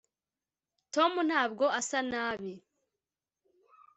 tom 0.93 1.11
ntabwo 1.29 1.65
asa 1.79 1.99
nabi 2.11 2.53